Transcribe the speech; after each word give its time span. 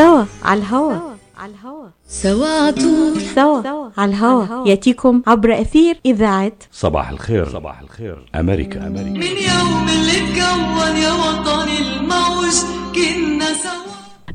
سوا 0.00 0.24
على 0.42 0.60
الهوا. 0.60 0.92
على 1.38 1.52
الهوا. 1.52 1.88
سوا 2.08 2.48
عطول 2.48 3.22
سوا 3.34 3.90
على 3.98 4.10
الهوا. 4.10 4.68
يأتيكم 4.68 5.22
عبر 5.26 5.60
أثير 5.60 6.00
إذاعة 6.06 6.52
صباح 6.72 7.10
الخير. 7.10 7.48
صباح 7.48 7.80
الخير. 7.80 8.30
أمريكا. 8.34 8.86
أمريكا. 8.86 9.10
من 9.10 9.22
يوم 9.22 9.88
اللي 9.88 10.16
اتكون 10.16 10.96
يا 10.96 11.12
وطني 11.12 11.78
الموج 11.78 12.56
كنا 12.94 13.54
سوا. 13.54 13.89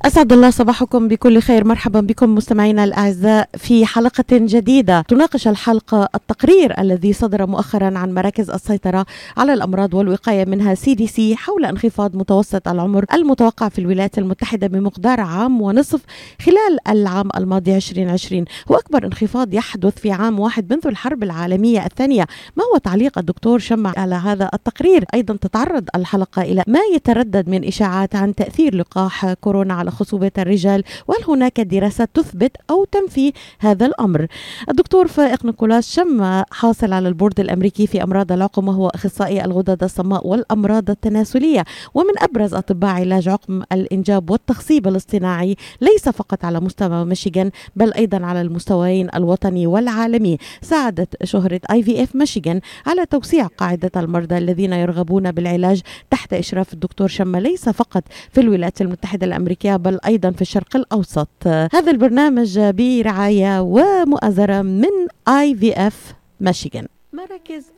أسعد 0.05 0.33
الله 0.33 0.49
صباحكم 0.49 1.07
بكل 1.07 1.39
خير. 1.39 1.63
مرحبا 1.67 1.99
بكم 1.99 2.35
مستمعينا 2.35 2.83
الأعزاء 2.83 3.49
في 3.57 3.85
حلقة 3.85 4.23
جديدة. 4.31 5.01
تناقش 5.01 5.47
الحلقة 5.47 6.09
التقرير 6.15 6.79
الذي 6.81 7.13
صدر 7.13 7.45
مؤخرا 7.45 7.97
عن 7.97 8.13
مراكز 8.13 8.49
السيطرة 8.49 9.05
على 9.37 9.53
الأمراض 9.53 9.93
والوقاية 9.93 10.45
منها 10.45 10.75
CDC 10.75 11.35
حول 11.35 11.65
انخفاض 11.65 12.15
متوسط 12.15 12.67
العمر 12.67 13.05
المتوقع 13.13 13.69
في 13.69 13.79
الولايات 13.79 14.17
المتحدة 14.17 14.67
بمقدار 14.67 15.21
عام 15.21 15.61
ونصف 15.61 16.01
خلال 16.41 16.79
العام 16.87 17.29
الماضي 17.37 17.75
2020 17.75 18.45
هو 18.71 18.75
أكبر 18.75 19.05
انخفاض 19.05 19.53
يحدث 19.53 19.97
في 19.99 20.11
عام 20.11 20.39
واحد 20.39 20.73
منذ 20.73 20.87
الحرب 20.87 21.23
العالمية 21.23 21.85
الثانية. 21.85 22.27
ما 22.55 22.63
هو 22.73 22.77
تعليق 22.77 23.17
الدكتور 23.17 23.59
شم 23.59 23.93
على 23.97 24.15
هذا 24.15 24.49
التقرير؟ 24.53 25.05
أيضا 25.13 25.35
تتعرض 25.35 25.87
الحلقة 25.95 26.41
إلى 26.41 26.63
ما 26.67 26.79
يتردد 26.95 27.49
من 27.49 27.65
إشاعات 27.67 28.15
عن 28.15 28.35
تأثير 28.35 28.75
لقاح 28.75 29.33
كورونا 29.33 29.73
على 29.73 29.94
خصوبة 29.95 30.31
الرجال 30.37 30.83
وهل 31.07 31.23
هناك 31.27 31.61
دراسات 31.61 32.09
تثبت 32.13 32.57
أو 32.69 32.85
تنفي 32.85 33.33
هذا 33.59 33.85
الأمر؟ 33.85 34.27
الدكتور 34.69 35.07
فائق 35.07 35.45
نيكولاس 35.45 35.95
شم 35.95 36.43
حاصل 36.51 36.93
على 36.93 37.07
البورد 37.07 37.39
الأمريكي 37.39 37.87
في 37.87 38.03
أمراض 38.03 38.31
العقم 38.31 38.67
وهو 38.67 38.87
أخصائي 38.87 39.45
الغدد 39.45 39.83
الصماء 39.83 40.27
والأمراض 40.27 40.89
التناسلية. 40.89 41.63
ومن 41.93 42.13
أبرز 42.19 42.53
أطباء 42.53 42.91
علاج 42.91 43.29
عقم 43.29 43.63
الإنجاب 43.71 44.29
والتخصيب 44.29 44.87
الاصطناعي 44.87 45.55
ليس 45.81 46.09
فقط 46.09 46.45
على 46.45 46.59
مستوى 46.59 47.05
ميشيغان 47.05 47.51
بل 47.75 47.93
أيضا 47.93 48.25
على 48.25 48.41
المستويين 48.41 49.09
الوطني 49.15 49.67
والعالمي. 49.67 50.37
ساعدت 50.61 51.23
شهرة 51.23 51.61
IVF 51.71 52.15
Michigan 52.15 52.61
على 52.85 53.05
توسيع 53.05 53.47
قاعدة 53.47 53.91
المرضى 53.97 54.37
الذين 54.37 54.73
يرغبون 54.73 55.31
بالعلاج 55.31 55.81
تحت 56.11 56.33
إشراف 56.33 56.73
الدكتور 56.73 57.07
شم 57.07 57.35
ليس 57.35 57.69
فقط 57.69 58.03
في 58.31 58.41
الولايات 58.41 58.81
المتحدة 58.81 59.25
الأمريكية 59.25 59.74
بل 59.77 59.99
أيضا 60.05 60.31
في 60.31 60.41
الشرق 60.41 60.75
الأوسط. 60.75 61.47
هذا 61.47 61.91
البرنامج 61.91 62.59
برعاية 62.59 63.61
ومؤازرة 63.61 64.61
من 64.61 65.07
IVF 65.27 66.13
Michigan 66.39 66.87
مراكز 67.13 67.65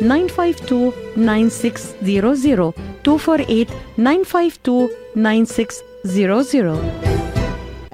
952 0.00 0.92
9600 1.16 2.72
248 3.06 3.66
952 3.96 4.88
9600 6.04 6.78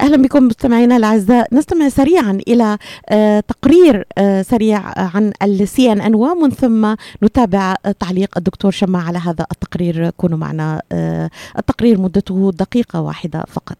أهلا 0.00 0.16
بكم 0.16 0.44
مستمعينا 0.46 0.96
الأعزاء. 0.96 1.54
نستمع 1.54 1.88
سريعا 1.88 2.38
إلى 2.48 2.78
آه، 3.08 3.40
تقرير 3.40 4.06
آه، 4.18 4.42
سريع 4.42 4.82
عن 4.96 5.32
السي 5.42 5.92
ان 5.92 6.00
ان 6.00 6.14
ومن 6.14 6.50
ثم 6.50 6.94
نتابع 7.22 7.74
تعليق 8.00 8.38
الدكتور 8.38 8.70
شمع 8.70 9.06
على 9.06 9.18
هذا 9.18 9.46
التقرير. 9.52 10.10
كونوا 10.10 10.38
معنا 10.38 10.82
آه، 10.92 11.30
التقرير 11.58 12.00
مدته 12.00 12.50
دقيقة 12.54 13.00
واحدة 13.00 13.44
فقط. 13.48 13.78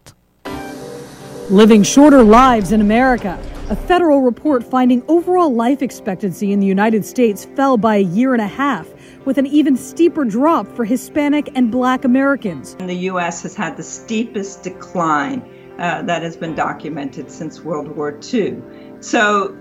Living 1.50 1.84
shorter 1.84 2.22
lives 2.24 2.70
in 2.72 2.80
America. 2.80 3.32
A 3.72 3.74
federal 3.74 4.20
report 4.20 4.62
finding 4.62 5.02
overall 5.08 5.50
life 5.50 5.80
expectancy 5.80 6.52
in 6.52 6.60
the 6.60 6.66
United 6.66 7.06
States 7.06 7.46
fell 7.56 7.78
by 7.78 7.96
a 7.96 8.02
year 8.02 8.34
and 8.34 8.42
a 8.42 8.46
half, 8.46 8.86
with 9.24 9.38
an 9.38 9.46
even 9.46 9.78
steeper 9.78 10.26
drop 10.26 10.68
for 10.76 10.84
Hispanic 10.84 11.48
and 11.54 11.72
Black 11.72 12.04
Americans. 12.04 12.76
And 12.80 12.90
the 12.90 13.04
U.S. 13.12 13.40
has 13.44 13.54
had 13.54 13.78
the 13.78 13.82
steepest 13.82 14.62
decline 14.62 15.40
uh, 15.78 16.02
that 16.02 16.20
has 16.20 16.36
been 16.36 16.54
documented 16.54 17.30
since 17.30 17.62
World 17.62 17.96
War 17.96 18.20
II. 18.30 18.58
So 19.00 19.56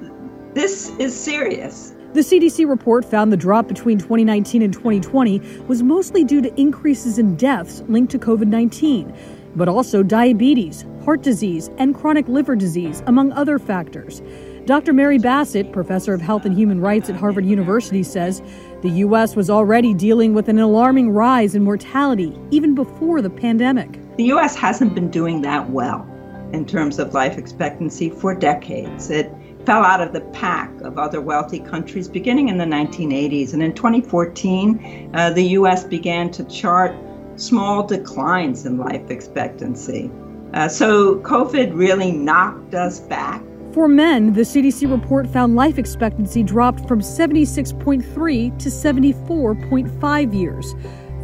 this 0.55 0.89
is 0.99 1.17
serious. 1.17 1.93
The 2.11 2.19
CDC 2.19 2.67
report 2.67 3.05
found 3.05 3.31
the 3.31 3.37
drop 3.37 3.69
between 3.69 3.97
2019 3.97 4.61
and 4.61 4.73
2020 4.73 5.39
was 5.69 5.81
mostly 5.81 6.25
due 6.25 6.41
to 6.41 6.53
increases 6.59 7.17
in 7.17 7.37
deaths 7.37 7.81
linked 7.87 8.11
to 8.11 8.19
COVID 8.19 8.47
19, 8.47 9.15
but 9.55 9.67
also 9.67 10.03
diabetes, 10.03 10.85
heart 11.03 11.21
disease, 11.21 11.69
and 11.77 11.95
chronic 11.95 12.27
liver 12.27 12.55
disease, 12.55 13.03
among 13.07 13.31
other 13.33 13.59
factors. 13.59 14.21
Dr. 14.65 14.93
Mary 14.93 15.17
Bassett, 15.17 15.71
professor 15.71 16.13
of 16.13 16.21
health 16.21 16.45
and 16.45 16.55
human 16.55 16.79
rights 16.79 17.09
at 17.09 17.15
Harvard 17.15 17.45
University, 17.45 18.03
says 18.03 18.41
the 18.81 18.89
U.S. 18.89 19.35
was 19.35 19.49
already 19.49 19.93
dealing 19.93 20.33
with 20.33 20.49
an 20.49 20.59
alarming 20.59 21.09
rise 21.09 21.55
in 21.55 21.63
mortality 21.63 22.37
even 22.51 22.75
before 22.75 23.21
the 23.21 23.29
pandemic. 23.29 23.99
The 24.17 24.25
U.S. 24.25 24.55
hasn't 24.55 24.93
been 24.93 25.09
doing 25.09 25.41
that 25.41 25.69
well 25.71 26.07
in 26.53 26.65
terms 26.65 26.99
of 26.99 27.13
life 27.13 27.37
expectancy 27.37 28.09
for 28.09 28.35
decades. 28.35 29.09
It 29.09 29.31
fell 29.65 29.83
out 29.83 30.01
of 30.01 30.13
the 30.13 30.21
pack 30.31 30.69
of 30.81 30.97
other 30.97 31.21
wealthy 31.21 31.59
countries 31.59 32.07
beginning 32.07 32.49
in 32.49 32.57
the 32.57 32.65
1980s. 32.65 33.53
And 33.53 33.63
in 33.63 33.73
2014, 33.73 35.11
uh, 35.13 35.31
the 35.31 35.43
U.S. 35.49 35.83
began 35.83 36.31
to 36.31 36.43
chart 36.45 36.95
small 37.41 37.85
declines 37.85 38.65
in 38.65 38.77
life 38.77 39.09
expectancy. 39.09 40.11
Uh, 40.53 40.67
so 40.67 41.15
COVID 41.19 41.75
really 41.75 42.11
knocked 42.11 42.73
us 42.75 42.99
back. 42.99 43.41
For 43.73 43.87
men, 43.87 44.33
the 44.33 44.41
CDC 44.41 44.91
report 44.91 45.27
found 45.27 45.55
life 45.55 45.77
expectancy 45.77 46.43
dropped 46.43 46.87
from 46.87 46.99
76.3 46.99 48.59
to 48.59 48.69
74.5 48.69 50.33
years. 50.37 50.75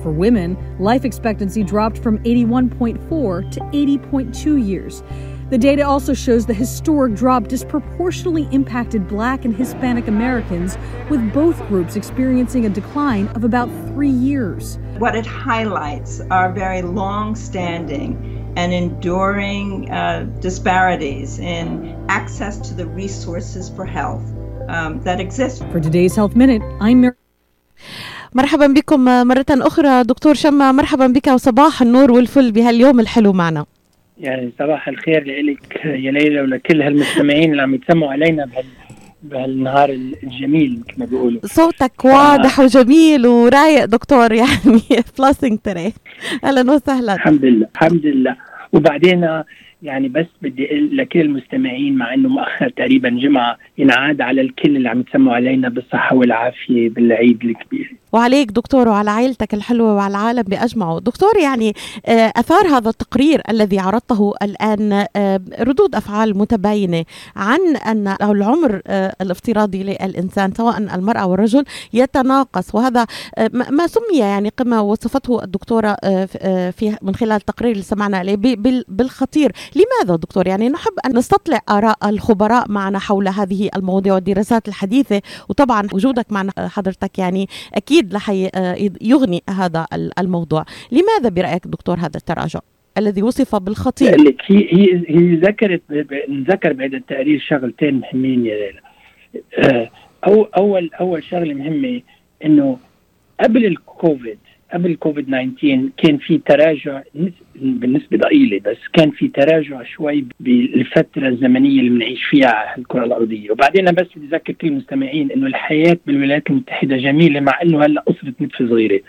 For 0.02 0.12
women, 0.12 0.58
life 0.80 1.04
expectancy 1.04 1.64
dropped 1.64 1.98
from 1.98 2.20
81.4 2.20 3.52
to 3.52 3.60
80.2 3.60 4.66
years. 4.66 5.04
The 5.51 5.59
data 5.59 5.83
also 5.83 6.15
shows 6.15 6.47
the 6.47 6.55
historic 6.55 7.15
drop 7.15 7.47
disproportionately 7.47 8.49
impacted 8.53 9.07
Black 9.07 9.45
and 9.45 9.55
Hispanic 9.55 10.09
Americans, 10.09 10.79
with 11.11 11.23
both 11.35 11.59
groups 11.69 11.95
experiencing 11.95 12.65
a 12.65 12.71
decline 12.71 13.29
of 13.37 13.45
about 13.45 13.69
three 13.89 14.17
years. 14.31 14.79
What 14.99 15.15
it 15.15 15.27
highlights 15.27 16.23
are 16.31 16.51
very 16.53 16.81
long 16.81 17.37
standing 17.37 18.11
and 18.57 18.73
enduring 18.73 19.91
uh, 19.91 20.25
disparities 20.41 21.39
in 21.39 21.67
access 22.09 22.57
to 22.69 22.75
the 22.75 22.87
resources 22.87 23.69
for 23.69 23.85
health 23.85 24.25
um, 24.69 25.03
that 25.03 25.21
exist. 25.21 25.63
For 25.71 25.81
today's 25.81 26.17
Health 26.17 26.35
Minute, 26.35 26.63
I'm 26.81 27.01
Mary. 27.03 27.17
مرحبا 28.35 28.67
بكم 28.67 29.05
مرة 29.05 29.47
أخرى 29.51 30.03
دكتور 30.05 30.35
شمع 30.35 30.73
مرحبا 30.73 31.07
بك 31.07 31.27
وصباح 31.27 31.83
النور 31.83 32.13
والفل 32.13 32.53
بهاليوم 32.53 33.01
الحلو 33.01 33.33
معنا 33.33 33.67
يعني 34.20 34.52
صباح 34.60 34.88
الخير 34.88 35.42
لك 35.42 35.86
يا 35.86 36.12
ليلى 36.12 36.42
ولكل 36.42 36.82
هالمستمعين 36.82 37.52
اللي 37.52 37.62
عم 37.62 37.76
يتسمعوا 37.76 38.12
علينا 38.12 38.46
بهال 38.46 38.66
بهالنهار 39.24 39.90
الجميل 40.24 40.80
كما 40.88 41.06
بيقولوا. 41.06 41.40
صوتك 41.44 42.06
واضح 42.06 42.60
وجميل 42.60 43.28
ورايق 43.28 43.86
دكتور 43.86 44.32
يعني 44.34 44.82
بلاسنج 45.18 45.60
تري 45.64 45.94
أهلا 46.44 46.72
وسهلا. 46.72 47.14
الحمد 47.14 47.46
لله 47.46 47.68
الحمد 47.76 48.06
لله. 48.06 48.36
وبعدين 48.74 49.44
يعني 49.84 50.08
بس 50.10 50.26
بدي 50.42 50.66
أقول 50.66 50.98
لكل 50.98 51.22
المستمعين 51.22 51.96
مع 51.96 52.14
إنه 52.14 52.30
مؤخر 52.30 52.70
تقريبا 52.70 53.10
جمعة 53.10 53.58
ينعاد 53.78 54.22
على 54.22 54.42
الكل 54.42 54.76
اللي 54.76 54.90
عم 54.90 55.00
يتسموا 55.00 55.34
علينا 55.36 55.70
بالصحة 55.70 56.16
والعافية 56.16 56.90
بالعيد 56.90 57.46
الكبير. 57.46 57.96
وعليك 58.12 58.52
دكتور 58.52 58.88
وعلى 58.88 59.12
عائلتك 59.12 59.54
الحلوة 59.54 59.96
وعلى 59.96 60.12
العالم 60.12 60.42
بأجمعه. 60.42 61.00
دكتور 61.00 61.38
يعني 61.38 61.76
آه، 62.06 62.34
أثار 62.36 62.68
هذا 62.68 62.90
التقرير 62.90 63.42
الذي 63.50 63.80
عرضته 63.80 64.34
الآن 64.42 65.06
آه، 65.16 65.42
ردود 65.60 65.96
أفعال 65.96 66.38
متباينة 66.38 67.06
عن 67.36 67.76
أن 67.76 68.16
العمر 68.22 68.82
آه، 68.88 69.16
الافتراضي 69.22 69.84
للإنسان 69.84 70.54
سواء 70.58 70.78
المرأة 70.78 71.28
والرجل 71.28 71.66
يتناقص. 71.94 72.76
وهذا 72.76 73.06
ما 73.52 73.88
سمي 73.88 74.18
يعني 74.18 74.52
كما 74.58 74.80
وصفته 74.80 75.44
الدكتورة 75.44 75.98
في 76.72 76.98
من 77.02 77.16
خلال 77.16 77.32
التقرير 77.32 77.72
اللي 77.72 77.84
سمعنا 77.84 78.18
عليه 78.18 78.36
بالخطير. 78.88 79.52
لماذا 79.76 80.16
دكتور؟ 80.16 80.48
يعني 80.48 80.70
نحب 80.70 80.92
أن 81.06 81.18
نستطلع 81.18 81.62
آراء 81.70 82.10
الخبراء 82.10 82.72
معنا 82.72 83.00
حول 83.00 83.28
هذه 83.28 83.70
المواضيع 83.76 84.14
والدراسات 84.14 84.68
الحديثة 84.68 85.22
وطبعا 85.50 85.88
وجودك 85.94 86.32
معنا 86.32 86.52
حضرتك 86.58 87.20
يعني 87.20 87.50
أكيد 87.74 87.97
أكيد 87.98 88.16
رح 88.16 88.30
يغني 89.02 89.44
هذا 89.50 89.88
الموضوع. 90.20 90.66
لماذا 90.92 91.30
برأيك 91.30 91.68
دكتور 91.68 92.00
هذا 92.00 92.18
التراجع 92.18 92.60
الذي 92.98 93.24
وصف 93.24 93.56
بالخطير؟ 93.56 94.36
هي 94.46 94.66
هي 95.10 95.36
ذكرت 95.36 95.82
ذكر 96.32 96.74
بهذا 96.74 96.98
التقرير 96.98 97.40
شغلتين 97.40 97.94
مهمين 97.94 98.46
يا 98.46 98.56
ليلى. 98.56 98.80
آه، 99.58 99.90
أو 100.28 100.44
اول 100.44 100.90
أول 101.00 101.24
شغلة 101.24 101.54
مهمة 101.54 102.02
إنه 102.46 102.78
قبل 103.44 103.66
الكوفيد 103.66 104.40
قبل 104.74 104.96
كوفيد 104.96 105.26
19 105.26 105.90
كان 105.98 106.18
في 106.18 106.38
تراجع 106.38 107.02
بالنسبة 107.56 108.18
ضئيلة 108.18 108.60
بس 108.60 108.78
كان 108.94 109.12
في 109.12 109.28
تراجع 109.28 109.84
شوي 109.84 110.26
بالفترة 110.40 111.28
الزمنية 111.28 111.80
اللي 111.80 111.90
بنعيش 111.90 112.24
فيها 112.24 112.48
على 112.48 112.82
الكرة 112.82 113.04
الأرضية. 113.06 113.52
وبعدين 113.52 113.88
أنا 113.88 113.92
بس 114.02 114.08
بدي 114.16 114.36
أذكر 114.36 114.54
كل 114.54 114.68
المستمعين 114.68 115.32
إنه 115.32 115.48
الحياة 115.48 115.98
بالولايات 116.08 116.50
المتحدة 116.50 116.98
جميلة 116.98 117.40
مع 117.40 117.62
إنه 117.64 117.86
هلأ 117.86 118.04
قصرت 118.08 118.42
نتفة 118.42 118.68
صغيرة. 118.68 119.00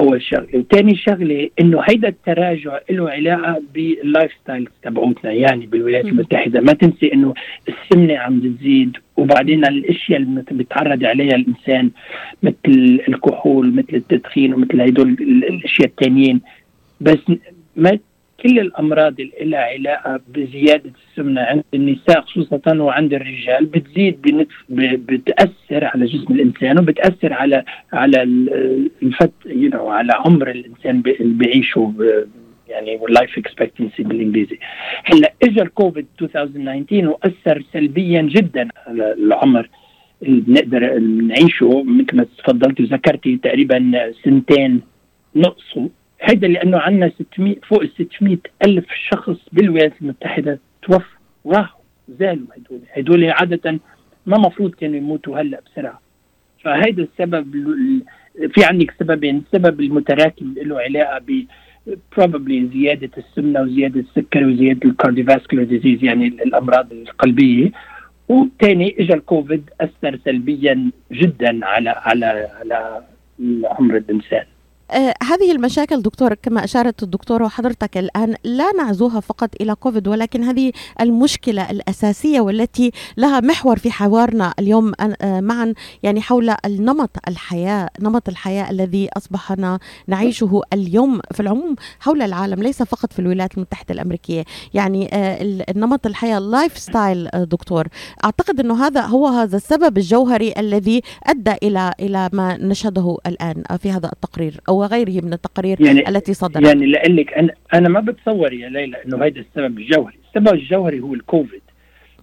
أول 0.00 0.22
شغلة. 0.22 0.48
وثاني 0.54 0.96
شغلة 0.96 1.50
إنه 1.60 1.80
هيدا 1.88 2.08
التراجع 2.08 2.78
له 2.90 3.10
علاقة 3.10 3.62
بال 3.74 3.93
life 3.93 4.32
style 4.42 4.68
تبعوتنا 4.82 5.32
يعني 5.32 5.66
بالولايات 5.66 6.04
المتحدة. 6.04 6.60
ما 6.60 6.72
تنسي 6.72 7.12
إنه 7.12 7.34
السمنة 7.68 8.18
عم 8.18 8.40
تزيد 8.40 8.96
وبعدين 9.16 9.64
الأشياء 9.64 10.20
اللي 10.20 10.44
بيتعرض 10.50 11.04
عليها 11.04 11.34
الإنسان 11.34 11.90
مثل 12.42 13.00
الكحول 13.08 13.74
مثل 13.74 13.94
التدخين 13.94 14.54
ومثل 14.54 14.80
هدول 14.80 15.08
الأشياء 15.20 15.88
الثانيين 15.88 16.40
بس 17.00 17.18
ما 17.76 17.98
كل 18.42 18.58
الأمراض 18.58 19.20
اللي 19.20 19.50
لها 19.50 19.60
علاقة 19.60 20.20
بزيادة 20.28 20.92
السمنة 21.10 21.40
عند 21.40 21.64
النساء 21.74 22.20
خصوصا 22.20 22.60
وعند 22.74 23.14
الرجال 23.14 23.66
بتزيد 23.66 24.22
بنتف 24.22 24.64
بتأثر 24.68 25.84
على 25.84 26.06
جسم 26.06 26.34
الإنسان 26.34 26.78
وبتأثر 26.78 27.32
على 27.32 27.64
على 27.92 28.22
الفت 29.02 29.32
على 29.74 30.12
عمر 30.12 30.50
الإنسان 30.50 31.02
اللي 31.20 31.34
بيعيشه 31.34 31.92
يعني 32.68 32.96
وال 32.96 33.10
life 33.10 33.38
expectancy 33.38 34.02
بالإنجليزي. 34.02 34.58
هلأ 35.04 35.32
اجى 35.42 35.62
الكوفيد 35.62 36.06
2019 36.22 37.08
وأثر 37.08 37.62
سلبيا 37.72 38.22
جدا 38.22 38.68
على 38.86 39.12
العمر 39.12 39.68
اللي 40.22 40.40
بنقدر 40.40 40.98
نعيشه. 40.98 41.82
مثل 41.82 42.16
ما 42.16 42.26
تفضلتي 42.38 42.82
وذكرتي 42.82 43.36
تقريبا 43.36 44.12
سنتين 44.24 44.80
نقصوا. 45.36 45.88
هيدا 46.20 46.48
لأنه 46.48 46.78
عندنا 46.78 47.12
600 47.32 47.56
فوق 47.68 47.80
ال 47.82 47.90
600 47.98 48.36
ألف 48.66 48.86
شخص 49.10 49.36
بالولايات 49.52 49.92
المتحدة 50.02 50.58
توفوا 50.82 51.18
راحوا 51.46 51.80
زالوا 52.08 52.46
هدول. 52.56 52.80
هدول 52.92 53.30
عادة 53.30 53.78
ما 54.26 54.38
مفروض 54.38 54.74
كانوا 54.74 54.96
يموتوا 54.96 55.38
هلأ 55.40 55.60
بسرعة. 55.66 56.00
فهيدا 56.64 57.02
السبب 57.02 57.54
في 58.54 58.64
عندك 58.64 58.94
سببين. 59.00 59.42
السبب 59.46 59.80
المتراكم 59.80 60.54
له 60.56 60.80
علاقة 60.80 61.18
ب 61.18 61.44
probably 62.20 62.72
زيادة 62.74 63.10
السمنة 63.18 63.60
وزيادة 63.60 64.00
السكر 64.00 64.44
وزيادة 64.44 64.90
ال 64.90 64.95
cardiovascular 64.95 65.64
disease 65.64 66.04
يعني 66.04 66.26
الأمراض 66.26 66.92
القلبية. 66.92 67.70
وثاني 68.28 68.96
اجى 68.98 69.14
الكوفيد 69.14 69.70
أثر 69.80 70.18
سلبيا 70.24 70.90
جدا 71.12 71.66
على 71.66 71.90
على 71.90 72.26
على 72.60 73.02
عمر 73.64 73.96
الإنسان. 73.96 74.44
آه 74.90 75.14
هذه 75.22 75.52
المشاكل 75.52 76.02
دكتور 76.02 76.34
كما 76.34 76.64
أشارت 76.64 77.02
الدكتورة 77.02 77.44
وحضرتك 77.44 77.98
الآن 77.98 78.34
لا 78.44 78.72
نعزوها 78.72 79.20
فقط 79.20 79.50
إلى 79.60 79.74
كوفيد 79.74 80.08
ولكن 80.08 80.44
هذه 80.44 80.72
المشكلة 81.00 81.70
الأساسية 81.70 82.40
والتي 82.40 82.90
لها 83.16 83.40
محور 83.40 83.78
في 83.78 83.90
حوارنا 83.90 84.54
اليوم 84.58 84.92
آه 85.00 85.40
معا 85.40 85.74
يعني 86.02 86.20
حول 86.20 86.54
النمط 86.64 87.10
الحياة 87.28 87.88
نمط 88.00 88.28
الحياة 88.28 88.70
الذي 88.70 89.08
أصبحنا 89.16 89.78
نعيشه 90.06 90.60
اليوم 90.72 91.20
في 91.34 91.40
العموم 91.40 91.76
حول 92.00 92.22
العالم 92.22 92.62
ليس 92.62 92.82
فقط 92.82 93.12
في 93.12 93.18
الولايات 93.18 93.54
المتحدة 93.54 93.94
الأمريكية. 93.94 94.44
يعني 94.74 95.08
آه 95.14 95.38
النمط 95.70 96.06
الحياة 96.06 96.38
ال 96.38 96.46
life 96.46 96.78
style 96.78 97.28
دكتور. 97.34 97.88
أعتقد 98.24 98.60
أنه 98.60 98.86
هذا 98.86 99.00
هو 99.00 99.26
هذا 99.26 99.56
السبب 99.56 99.98
الجوهري 99.98 100.54
الذي 100.58 101.02
أدى 101.26 101.52
إلى 101.62 101.92
إلى 102.00 102.30
ما 102.32 102.56
نشهده 102.56 103.16
الآن 103.26 103.62
في 103.78 103.90
هذا 103.90 104.10
التقرير. 104.12 104.60
أو 104.68 104.75
وغيره 104.76 105.24
من 105.24 105.32
التقارير 105.32 105.80
يعني 105.80 106.08
التي 106.08 106.34
صدرت؟ 106.34 106.66
يعني 106.66 106.86
لك 106.86 107.32
أنا 107.32 107.54
أنا 107.74 107.88
ما 107.88 108.00
بتصور 108.00 108.52
يا 108.52 108.68
ليلى 108.68 108.96
إنه 109.06 109.16
هذا 109.16 109.40
السبب 109.40 109.78
الجوهري، 109.78 110.18
السبب 110.28 110.54
الجوهري 110.54 111.00
هو 111.00 111.14
الكوفيد. 111.14 111.62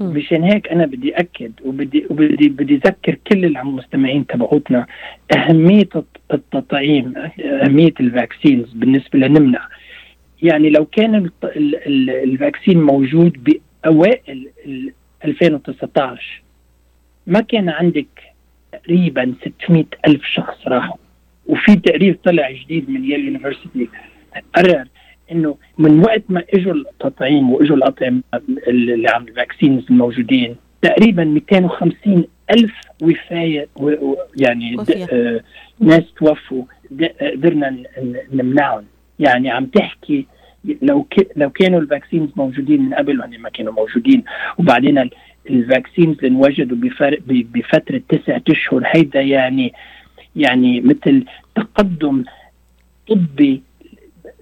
مشان 0.01 0.43
هيك 0.43 0.67
أنا 0.67 0.85
بدي 0.85 1.11
أكد 1.11 1.51
وبدي 1.65 2.05
وبدي 2.09 2.49
بدي 2.49 2.75
اذكر 2.75 3.15
كل 3.27 3.45
المستمعين 3.45 4.27
تبعوتنا 4.27 4.85
أهمية 5.35 5.89
التطعيم 6.33 7.13
أهمية 7.45 7.93
ال 7.99 8.08
vaccines 8.08 8.73
بالنسبة 8.73 9.19
لنمنع. 9.19 9.67
يعني 10.41 10.69
لو 10.69 10.85
كان 10.85 11.29
ال 12.07 12.17
vaccine 12.17 12.81
موجود 12.81 13.59
بأوائل 13.83 14.49
2019 15.25 16.43
ما 17.27 17.41
كان 17.41 17.69
عندك 17.69 18.07
تقريبا 18.71 19.33
600 19.61 19.85
ألف 20.07 20.25
شخص 20.25 20.67
راحوا. 20.67 20.97
وفي 21.47 21.75
تقرير 21.75 22.17
طلع 22.23 22.51
جديد 22.51 22.89
من 22.89 23.05
Yale 23.05 23.25
University 23.25 23.89
قرر 24.55 24.85
إنه 25.31 25.57
من 25.77 25.99
وقت 25.99 26.23
ما 26.29 26.43
إجوا 26.53 26.73
التطعيم 26.73 27.53
وإجوا 27.53 27.77
الأطعمة 27.77 28.21
اللي 28.67 29.09
عم 29.09 29.27
ال 29.27 29.34
vaccines 29.34 29.85
الموجودين 29.89 30.55
تقريبا 30.81 31.23
250 31.23 32.23
ألف 32.51 32.73
وفاية 33.03 33.67
يعني 34.37 34.77
آه 35.11 35.41
ناس 35.79 36.03
توفوا 36.17 36.63
قدرنا 37.21 37.83
نمنعهم. 38.33 38.85
يعني 39.19 39.51
عم 39.51 39.65
تحكي 39.65 40.25
لو 40.81 41.07
لو 41.35 41.49
كانوا 41.49 41.79
ال 41.79 41.85
vaccines 41.85 42.29
موجودين 42.35 42.81
من 42.81 42.93
قبل 42.93 43.19
وهن 43.19 43.39
ما 43.39 43.49
كانوا 43.49 43.73
موجودين 43.73 44.23
وبعدين 44.57 45.09
ال 45.49 45.57
vaccines 45.57 46.17
اللي 46.17 46.27
انوجدوا 46.27 46.77
بفترة 47.27 48.01
تسعة 48.09 48.41
أشهر 48.49 48.83
هيدا 48.85 49.21
يعني 49.21 49.73
يعني 50.35 50.81
مثل 50.81 51.25
تقدم 51.55 52.23
طبي 53.09 53.63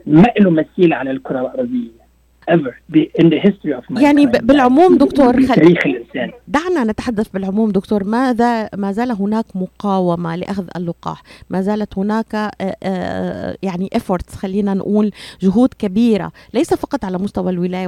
ما 0.05 0.27
له 0.39 0.49
مثيل 0.49 0.93
على 0.93 1.11
الكرة 1.11 1.41
الأرضية. 1.41 2.00
Ever 2.49 2.73
in 2.95 3.29
the 3.29 3.39
history 3.39 3.73
of 3.73 4.01
يعني 4.01 4.25
بالعموم 4.25 4.97
دكتور 4.97 5.33
تاريخ 5.33 5.57
الانسان 5.57 6.31
دعنا 6.47 6.83
نتحدث 6.83 7.27
بالعموم 7.27 7.71
دكتور 7.71 8.03
ماذا 8.03 8.69
ما 8.75 8.91
زال 8.91 9.11
هناك 9.11 9.45
مقاومة 9.55 10.35
لأخذ 10.35 10.65
اللقاح؟ 10.75 11.23
ما 11.49 11.61
زالت 11.61 11.97
هناك 11.97 12.35
آه، 12.35 12.51
آه، 12.83 13.57
يعني 13.63 13.89
efforts 13.95 14.35
خلينا 14.35 14.73
نقول 14.73 15.11
جهود 15.41 15.73
كبيرة 15.79 16.31
ليس 16.53 16.73
فقط 16.73 17.05
على 17.05 17.17
مستوى 17.17 17.51
الولاية 17.51 17.87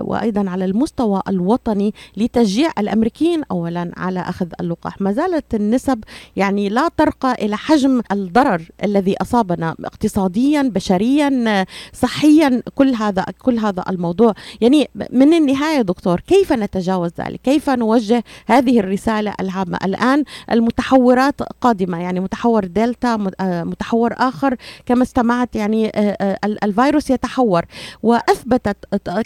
وأيضا 0.00 0.50
على 0.50 0.64
المستوى 0.64 1.22
الوطني 1.28 1.94
لتشجيع 2.16 2.70
الأمريكيين 2.78 3.42
اولا 3.50 3.92
على 3.96 4.20
أخذ 4.20 4.46
اللقاح. 4.60 5.00
ما 5.00 5.12
زالت 5.12 5.54
النسب 5.54 6.04
يعني 6.36 6.68
لا 6.68 6.88
ترقى 6.96 7.32
إلى 7.32 7.56
حجم 7.56 8.02
الضرر 8.12 8.62
الذي 8.84 9.14
أصابنا 9.22 9.74
اقتصاديا 9.84 10.62
بشريا 10.62 11.64
صحيا 11.92 12.62
كل 12.74 12.94
هذا 12.94 13.24
كل 13.42 13.58
هذا 13.58 13.71
هذا 13.72 13.84
الموضوع. 13.90 14.34
يعني 14.60 14.88
من 15.10 15.34
النهاية 15.34 15.82
دكتور 15.82 16.20
كيف 16.20 16.52
نتجاوز 16.52 17.10
ذلك؟ 17.20 17.40
كيف 17.40 17.70
نوجه 17.70 18.24
هذه 18.46 18.80
الرسالة 18.80 19.34
العامة؟ 19.40 19.78
الآن 19.84 20.24
المتحورات 20.52 21.42
قادمة 21.42 22.02
يعني 22.02 22.20
متحور 22.20 22.64
دلتا 22.64 23.32
آه، 23.40 23.62
متحور 23.62 24.14
آخر 24.16 24.56
كما 24.86 25.02
استمعت 25.02 25.56
يعني 25.56 25.88
آه، 25.88 26.16
آه، 26.20 26.38
الفيروس 26.44 27.10
يتحور. 27.10 27.62
وأثبتت 28.02 28.76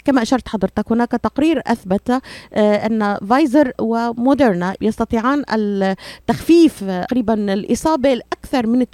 كما 0.05 0.21
أشرت 0.21 0.47
حضرتك 0.47 0.91
هناك 0.91 1.11
تقرير 1.11 1.61
أثبت 1.67 2.21
أن 2.57 3.17
فايزر 3.29 3.71
وموديرنا 3.79 4.75
يستطيعان 4.81 5.43
التخفيف 5.49 6.83
تقريبا 6.83 7.53
الإصابة 7.53 8.13
الأكثر 8.13 8.67
من 8.67 8.85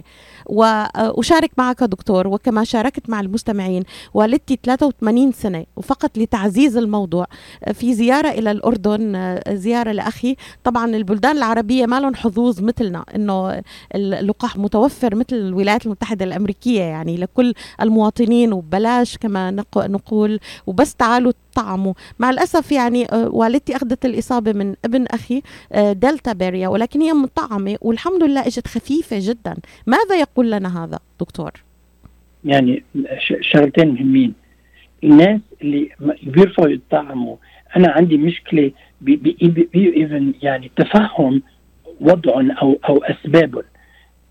88% 0.00 0.02
وأشارك 0.46 1.50
معك 1.58 1.82
دكتور 1.82 2.26
وكما 2.26 2.64
شاركت 2.64 3.10
مع 3.10 3.20
المستمعين 3.20 3.84
و 4.14 4.23
والدتي 4.24 4.58
83 4.64 5.32
سنة 5.32 5.64
وفقط 5.76 6.18
لتعزيز 6.18 6.76
الموضوع. 6.76 7.26
في 7.72 7.94
زيارة 7.94 8.28
إلى 8.28 8.50
الأردن 8.50 9.40
زيارة 9.48 9.92
لأخي. 9.92 10.36
طبعا 10.64 10.96
البلدان 10.96 11.36
العربية 11.36 11.86
ما 11.86 12.00
لهم 12.00 12.14
حظوظ 12.14 12.60
مثلنا 12.60 13.04
إنه 13.14 13.62
اللقاح 13.94 14.56
متوفر 14.56 15.14
مثل 15.14 15.36
الولايات 15.36 15.86
المتحدة 15.86 16.24
الأمريكية 16.24 16.80
يعني 16.80 17.16
لكل 17.16 17.54
المواطنين 17.80 18.52
وبلاش 18.52 19.18
كما 19.18 19.50
نقول 19.76 20.40
وبس 20.66 20.94
تعالوا 20.94 21.32
طعموا. 21.54 21.94
مع 22.18 22.30
الأسف 22.30 22.72
يعني 22.72 23.06
والدتي 23.12 23.76
أخذت 23.76 24.04
الإصابة 24.04 24.52
من 24.52 24.74
ابن 24.84 25.06
أخي 25.06 25.42
delta 25.76 26.32
variant 26.32 26.68
ولكن 26.68 27.00
هي 27.00 27.12
مطعمة 27.12 27.76
والحمد 27.80 28.22
لله 28.22 28.46
إجت 28.46 28.68
خفيفة 28.68 29.16
جدا. 29.20 29.56
ماذا 29.86 30.16
يقول 30.20 30.50
لنا 30.50 30.84
هذا 30.84 30.98
دكتور؟ 31.20 31.50
يعني 32.44 32.82
شغلتين 33.40 33.88
مهمين. 33.88 34.34
الناس 35.04 35.40
اللي 35.62 35.88
بيرفضوا 36.22 36.68
يطعموا 36.68 37.36
أنا 37.76 37.90
عندي 37.90 38.16
مشكلة 38.16 38.70
ب 39.00 39.27
even 39.27 40.34
يعني 40.42 40.70
تفهم 40.76 41.42
وضعهم 42.00 42.50
أو 42.50 42.78
أو 42.88 42.98
أسبابهم. 43.04 43.62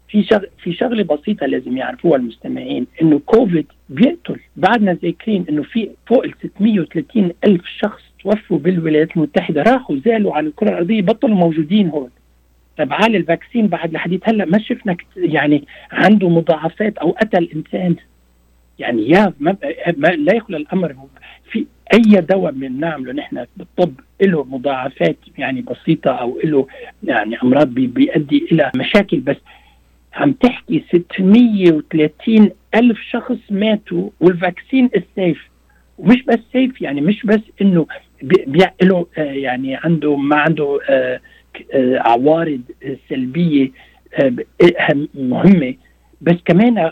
في 0.08 0.24
شغل 0.24 0.48
في 0.64 0.74
شغلة 0.74 1.04
بسيطة 1.04 1.46
لازم 1.46 1.78
يعرفوها 1.78 2.18
المستمعين 2.18 2.88
إنه 3.02 3.20
كوفيد 3.20 3.66
بيقتل. 3.90 4.40
بعدنا 4.56 4.94
ذاكرين 4.94 5.46
إنه 5.50 5.64
في 5.64 5.90
فوق 6.08 6.24
ال 6.24 6.34
630 6.44 7.32
ألف 7.46 7.62
شخص 7.66 8.02
توفوا 8.24 8.58
بالولايات 8.58 9.18
المتحدة 9.18 9.62
راحوا 9.62 9.98
زالوا 10.06 10.36
عن 10.36 10.48
الكرة 10.48 10.70
الأرضية 10.70 11.02
بطلوا 11.02 11.36
موجودين 11.36 11.90
هون. 11.90 12.10
طيب 12.78 12.94
على 12.94 13.18
ال 13.18 13.24
vaccine 13.24 13.68
بعد 13.68 13.94
لحديت 13.94 14.30
هلا 14.30 14.46
ما 14.46 14.60
شفنا 14.60 14.98
يعني 15.16 15.68
عنده 15.92 16.30
مضاعفات 16.30 16.98
أو 16.98 17.12
قتل 17.12 17.50
إنسان؟ 17.56 17.96
يعني 18.80 19.10
يا 19.10 19.34
ما, 19.40 19.58
ما 19.98 20.08
لا 20.08 20.36
يخلى 20.36 20.58
الأمر 20.58 20.96
في 21.52 21.66
أي 21.94 22.22
دواء 22.22 22.52
بنعمله 22.52 23.14
نحن 23.14 23.46
بالطب 23.58 23.94
له 24.22 24.44
مضاعفات 24.44 25.18
يعني 25.38 25.62
بسيطة 25.62 26.12
أو 26.12 26.40
له 26.44 26.68
يعني 27.04 27.42
أمراض 27.44 27.68
بي 27.68 27.88
بيؤدي 27.88 28.48
إلى 28.52 28.72
مشاكل 28.76 29.20
بس 29.20 29.38
عم 30.14 30.32
تحكي 30.32 30.84
630 30.92 32.50
ألف 32.76 33.00
شخص 33.10 33.38
ماتوا 33.50 34.10
وال 34.20 34.36
vaccine 34.36 34.90
is 34.96 35.14
safe 35.14 35.50
ومش 35.98 36.24
بس 36.24 36.40
safe 36.54 36.82
يعني 36.82 37.02
مش 37.02 37.26
بس 37.26 37.42
إنه 37.62 37.88
له 38.82 39.08
آه 39.18 39.22
يعني 39.22 39.76
عنده 39.76 40.16
ما 40.16 40.36
عنده 40.36 40.80
آه 40.90 41.20
عوارض 41.96 42.62
سلبية 43.10 43.72
مهمة. 45.16 45.76
بس 46.22 46.36
كمان 46.46 46.92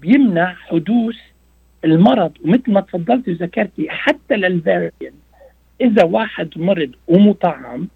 بيمنع 0.00 0.54
حدوث 0.54 1.16
المرض. 1.84 2.32
ومثل 2.44 2.72
ما 2.72 2.80
تفضلت 2.80 3.28
وذكرتي 3.28 3.90
حتى 3.90 4.36
للفاريانت 4.36 5.14
إذا 5.80 6.04
واحد 6.04 6.50
مرض 6.56 6.90
ومطعم 7.08 7.88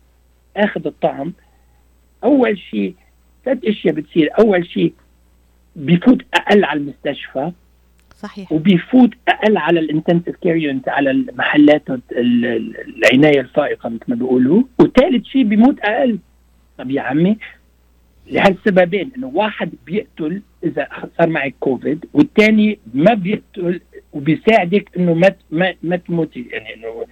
آخذ 0.57 0.87
الطعم 0.87 1.33
أول 2.25 2.59
شيء 2.59 2.95
ثلاث 3.45 3.65
أشياء 3.65 3.95
بتصير. 3.95 4.31
أول 4.39 4.67
شيء 4.67 4.93
بفوت 5.77 6.23
أقل 6.35 6.65
على 6.65 6.81
المستشفى. 6.81 7.53
صحيح. 8.19 8.53
وبيفوت 8.53 9.11
أقل 9.29 9.57
على 9.57 9.81
ال 9.81 9.86
intensive 9.86 10.37
care 10.37 10.57
unit 10.57 10.89
على 10.89 11.11
المحلات 11.11 11.83
العناية 12.13 13.41
الفائقه 13.41 13.89
مثل 13.89 14.05
ما 14.09 14.15
بيقولوا. 14.15 14.63
وثالث 14.79 15.25
شيء 15.25 15.43
بيموت 15.43 15.81
أقل. 15.81 16.19
طب 16.79 16.91
يا 16.91 17.03
عمي 17.03 17.37
لهالسببين 18.31 19.11
إنه 19.17 19.31
واحد 19.35 19.71
بيقتل 19.87 20.43
إذا 20.65 20.89
صار 21.19 21.29
معك 21.29 21.55
كوفيد 21.61 22.05
والثاني 22.15 22.79
ما 22.95 23.15
بيقتل 23.15 23.81
وبيساعدك 24.13 24.91
إنه 24.97 25.15
ما 25.15 25.35
ما 25.51 25.75
ما 25.83 25.97
تموتي. 25.97 26.47
يعني 26.51 26.75
إنه 26.75 27.05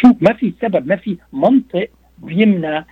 شو 0.00 0.08
ما 0.20 0.32
في 0.32 0.52
سبب 0.62 0.86
ما 0.86 0.96
في 0.96 1.16
منطق 1.32 1.88
بيمنع 2.18 2.84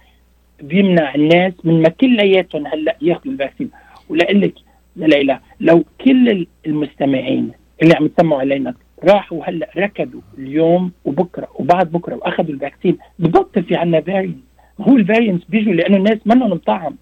بيمنع 0.63 1.15
الناس 1.15 1.53
من 1.65 1.83
ما 1.83 1.89
كلياتهم 1.89 2.67
هلأ 2.67 2.97
ياخذوا 3.03 3.33
ال 3.33 3.37
vaccine. 3.37 3.71
لك 4.11 4.55
يا 4.97 5.07
ليلى 5.07 5.41
لو 5.61 5.85
كل 6.05 6.47
المستمعين 6.67 7.53
اللي 7.83 7.95
عم 7.95 8.07
يسمعوا 8.07 8.41
علينا. 8.41 8.75
راحوا 9.05 9.45
هلأ 9.45 9.69
ركضوا 9.77 10.21
اليوم 10.39 10.93
وبكرة 11.05 11.49
وبعد 11.55 11.93
بكرة 11.93 12.15
وأخذوا 12.15 12.55
ال 12.55 12.60
vaccine. 12.60 12.99
ببطل 13.19 13.63
في 13.63 13.77
عنا 13.77 14.01
variants 14.01 14.37
هو 14.81 14.97
ال 14.97 15.02
variants 15.02 15.45
بيجوا 15.49 15.73
لأنه 15.73 15.97
الناس 15.97 16.19
منهم 16.27 16.51
مطعم. 16.51 16.97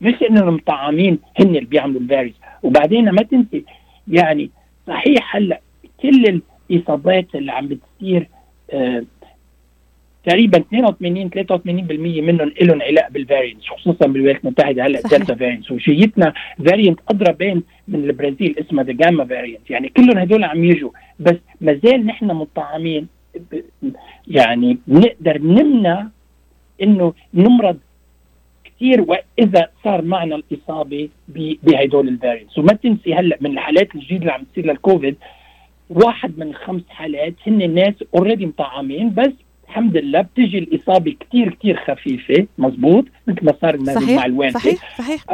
مش 0.00 0.14
إنهم 0.30 0.54
مطعمين 0.54 1.18
هن 1.40 1.46
اللي 1.46 1.60
بيعملوا 1.60 2.00
الفيروس 2.00 2.32
وبعدين 2.62 3.10
ما 3.10 3.22
تنسي 3.22 3.64
يعني 4.08 4.50
صحيح 4.86 5.36
هلأ 5.36 5.60
كل 6.02 6.40
الإصابات 6.70 7.34
اللي 7.34 7.52
عم 7.52 7.68
بتصير 7.68 8.28
آه 8.72 9.04
تقريبا 10.28 10.58
82 10.58 11.30
83% 11.30 12.22
منهم 12.22 12.52
لهم 12.60 12.82
علاقة 12.82 13.08
بال 13.10 13.21
variants 13.21 13.66
خصوصا 13.66 14.06
بالولايات 14.06 14.44
المتحدة. 14.44 14.86
هلأ 14.86 15.00
delta 15.00 15.34
variants 15.34 15.70
وإجتنا 15.70 16.32
variant 16.66 17.00
اضرب 17.10 17.38
بين 17.38 17.62
من 17.88 18.04
البرازيل 18.04 18.54
اسمها 18.58 18.84
the 18.84 18.92
gamma 18.92 19.24
variant 19.24 19.70
يعني 19.70 19.88
كلهم 19.88 20.18
هدول 20.18 20.44
عم 20.44 20.64
يجوا. 20.64 20.90
بس 21.20 21.36
ما 21.60 21.80
زال 21.84 22.06
نحن 22.06 22.26
مطعمين 22.26 23.08
يعني 24.26 24.78
بنقدر 24.86 25.38
نمنع 25.38 26.06
إنه 26.82 27.12
نمرض 27.34 27.78
كثير 28.64 29.00
وإذا 29.00 29.68
صار 29.84 30.02
معنا 30.02 30.36
الإصابة 30.36 31.08
بهدول 31.62 32.08
ال 32.08 32.14
variants 32.14 32.58
وما 32.58 32.72
تنسي 32.72 33.14
هلأ 33.14 33.38
من 33.40 33.50
الحالات 33.50 33.94
الجديدة 33.94 34.20
اللي 34.20 34.32
عم 34.32 34.44
تصير 34.52 34.66
للكوفيد 34.66 35.16
واحد 35.90 36.38
من 36.38 36.54
خمس 36.54 36.82
حالات 36.88 37.34
هن 37.46 37.62
الناس 37.62 37.94
already 38.14 38.46
مطعمين 38.46 39.14
بس 39.14 39.32
الحمد 39.68 39.96
لله 39.96 40.20
بتجي 40.20 40.58
الإصابة 40.58 41.16
كثير 41.20 41.54
كثير 41.60 41.80
خفيفة 41.86 42.46
مزبوط؟ 42.58 43.04
مثل 43.26 43.44
ما 43.44 43.54
صار 43.62 43.84
صحيح 43.84 44.10
مع 44.18 44.24
الوالده 44.26 44.58
صحيح 44.58 44.98
صحيح. 44.98 45.24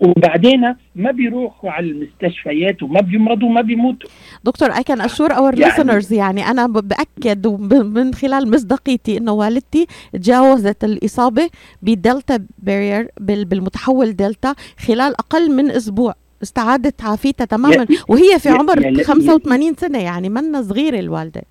وبعدين 0.00 0.74
ما 0.94 1.10
بيروحوا 1.10 1.70
على 1.70 1.90
المستشفيات 1.90 2.82
وما 2.82 3.00
بيمرضوا 3.00 3.48
وما 3.48 3.60
بيموتوا. 3.60 4.10
دكتور 4.44 4.70
can 4.70 5.00
assure 5.00 5.32
our 5.32 5.58
يعني 5.58 5.72
listeners 5.72 6.12
يعني 6.12 6.46
أنا 6.46 6.66
بأكد 6.66 7.46
من 7.70 8.14
خلال 8.14 8.50
مصداقيتي 8.50 9.16
إنه 9.16 9.32
والدتي 9.32 9.86
تجاوزت 10.12 10.84
الإصابة 10.84 11.50
بدلتا 11.82 12.44
variant 12.58 13.08
بالمتحول 13.20 14.16
دلتا 14.16 14.54
خلال 14.78 15.14
أقل 15.14 15.56
من 15.56 15.70
أسبوع. 15.70 16.14
استعادت 16.42 17.04
عافيتها 17.04 17.44
تماما. 17.44 17.86
وهي 18.08 18.38
في 18.38 18.48
عمر 18.48 19.02
85 19.04 19.74
سنة 19.74 19.98
يعني 19.98 20.28
منا 20.28 20.62
صغيرة 20.62 20.98
الوالدة. 20.98 21.42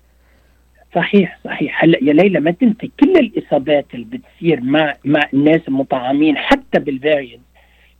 صحيح 0.94 1.38
صحيح. 1.44 1.84
هلا 1.84 1.98
يا 2.02 2.12
ليلى 2.12 2.40
ما 2.40 2.50
تنسي 2.50 2.90
كل 3.00 3.12
الإصابات 3.12 3.86
اللي 3.94 4.06
بتصير 4.06 4.60
مع 4.60 4.94
مع 5.04 5.20
الناس 5.34 5.60
المطعمين 5.68 6.36
حتى 6.38 6.78
بال 6.80 6.94
variant 6.94 7.42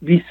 بيس 0.03 0.23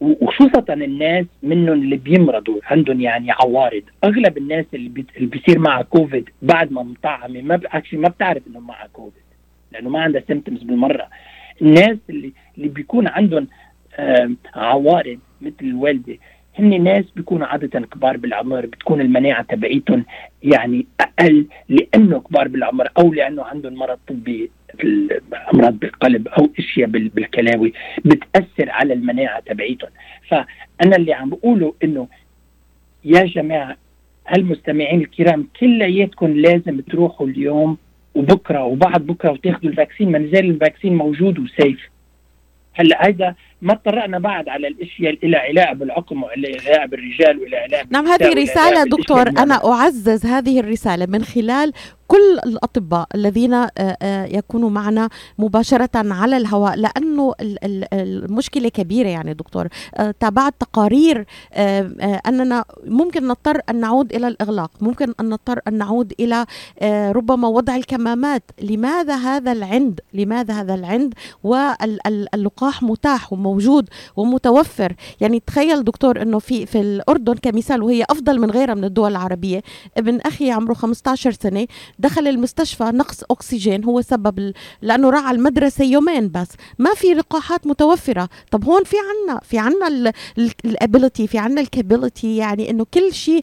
وخصوصا 0.00 0.74
الناس 0.74 1.26
منهم 1.42 1.72
اللي 1.82 1.96
بيمرضوا 1.96 2.60
عندهم 2.64 3.00
يعني 3.00 3.30
عوارض. 3.32 3.82
أغلب 4.04 4.38
الناس 4.38 4.64
اللي, 4.74 4.88
بي... 4.88 5.06
اللي 5.16 5.26
بيصير 5.28 5.58
معها 5.58 5.82
كوفيد 5.82 6.28
بعد 6.42 6.72
ما 6.72 6.82
مطعمة 6.82 7.42
ما 7.42 7.56
ب... 7.56 7.66
ما 7.92 8.08
بتعرف 8.08 8.42
إنه 8.46 8.60
معها 8.60 8.86
كوفيد 8.92 9.22
لأنه 9.72 9.90
ما 9.90 10.00
عندها 10.00 10.22
symptoms 10.28 10.62
بالمرة. 10.62 11.08
الناس 11.62 11.98
اللي 12.10 12.32
اللي 12.58 12.68
بيكون 12.68 13.08
عندهم 13.08 13.48
آه 13.98 14.30
عوارض 14.54 15.18
مثل 15.40 15.54
الوالدة 15.62 16.16
هن 16.58 16.84
ناس 16.84 17.04
بيكونوا 17.16 17.46
عادة 17.46 17.80
كبار 17.80 18.16
بالعمر 18.16 18.66
بتكون 18.66 19.00
المناعة 19.00 19.42
تبعيتهم 19.42 20.04
يعني 20.42 20.86
أقل 21.00 21.46
لأنه 21.68 22.20
كبار 22.20 22.48
بالعمر 22.48 22.88
أو 22.98 23.12
لأنه 23.12 23.44
عندهم 23.44 23.74
مرض 23.74 23.98
طبي 24.08 24.50
أمراض 25.54 25.78
بالقلب 25.78 26.28
أو 26.28 26.50
أشياء 26.58 26.88
بالكلاوي 26.88 27.72
بتأثر 28.04 28.70
على 28.70 28.94
المناعة 28.94 29.40
تبعيتهم. 29.40 29.90
فأنا 30.28 30.96
اللي 30.96 31.12
عم 31.12 31.30
بقوله 31.30 31.74
إنه 31.84 32.08
يا 33.04 33.24
جماعة 33.24 33.76
هالمستمعين 34.28 35.00
الكرام 35.00 35.48
كلياتكم 35.60 36.26
لازم 36.26 36.80
تروحوا 36.80 37.26
اليوم 37.26 37.78
وبكرة 38.14 38.64
وبعد 38.64 39.06
بكرة 39.06 39.30
وتاخذوا 39.30 39.70
ال 39.70 39.75
vaccine 39.75 40.12
ما 40.12 40.18
نزال 40.18 40.50
ال 40.50 40.56
vaccine 40.56 40.94
موجود 40.94 41.38
و 41.38 41.45
safe. 41.45 41.80
هلأ 42.74 43.08
هذا 43.08 43.34
ما 43.62 43.72
اطرقنا 43.72 44.18
بعد 44.18 44.48
على 44.48 44.68
الاشياء 44.68 45.26
لها 45.26 45.40
علاقة 45.40 45.72
بالعقم 45.72 46.22
والى 46.22 46.58
علاقة 46.60 46.86
بالرجال 46.86 47.38
والى 47.38 47.56
علاقة 47.56 47.86
نعم 47.90 48.06
هذه 48.06 48.32
رسالة 48.34 48.84
دكتور 48.84 49.28
أنا 49.28 49.72
أعزز 49.72 50.26
هذه 50.26 50.60
الرسالة 50.60 51.06
من 51.06 51.24
خلال 51.24 51.72
كل 52.08 52.38
الأطباء 52.46 53.06
الذين 53.14 53.66
يكونوا 54.36 54.70
معنا 54.70 55.08
مباشرة 55.38 55.90
على 55.94 56.36
الهواء 56.36 56.76
لأنه 56.76 57.34
المشكلة 57.92 58.68
كبيرة 58.68 59.08
يعني 59.08 59.34
دكتور. 59.34 59.68
تابعت 60.20 60.54
تقارير 60.60 61.24
أننا 62.26 62.64
ممكن 62.84 63.26
نضطر 63.26 63.60
أن 63.70 63.80
نعود 63.80 64.14
إلى 64.14 64.28
الإغلاق 64.28 64.70
ممكن 64.80 65.14
أن 65.20 65.28
نضطر 65.28 65.60
أن 65.68 65.78
نعود 65.78 66.12
إلى 66.20 66.46
ربما 67.12 67.48
وضع 67.48 67.76
الكمامات. 67.76 68.42
لماذا 68.62 69.14
هذا 69.16 69.52
العند؟ 69.52 70.00
لماذا 70.14 70.54
هذا 70.54 70.74
العند؟ 70.74 71.14
واللقاح 71.44 72.82
متاح 72.82 73.32
موجود 73.46 73.88
ومتوفر. 74.16 74.92
يعني 75.20 75.40
تخيل 75.46 75.84
دكتور 75.84 76.22
إنه 76.22 76.38
في 76.38 76.66
في 76.66 76.80
الأردن 76.80 77.34
كمثال 77.34 77.82
وهي 77.82 78.04
أفضل 78.10 78.40
من 78.40 78.50
غيرها 78.50 78.74
من 78.74 78.84
الدول 78.84 79.10
العربية. 79.10 79.62
ابن 79.96 80.20
أخي 80.20 80.50
عمره 80.50 80.74
15 80.74 81.32
سنة 81.42 81.66
دخل 81.98 82.28
المستشفى 82.28 82.84
نقص 82.84 83.22
أكسجين 83.30 83.84
هو 83.84 84.00
سبب 84.00 84.52
لأنه 84.82 85.10
راح 85.10 85.24
على 85.24 85.36
المدرسة 85.38 85.84
يومين 85.84 86.28
بس. 86.30 86.48
ما 86.78 86.94
في 86.94 87.14
لقاحات 87.14 87.66
متوفرة. 87.66 88.28
طب 88.50 88.64
هون 88.64 88.84
في 88.84 88.96
عنا 89.08 89.40
في 89.44 89.58
عنا 89.58 90.12
ال 90.64 90.72
ability 90.72 91.26
في 91.26 91.38
عنا 91.38 91.60
ال 91.60 91.67
capability 91.67 92.36
يعني 92.36 92.70
إنه 92.70 92.86
كل 92.94 93.12
شيء 93.14 93.42